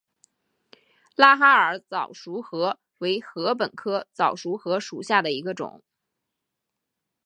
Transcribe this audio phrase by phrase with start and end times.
[1.15, 5.83] 拉哈尔早熟禾为禾本科早熟禾属下的一个种。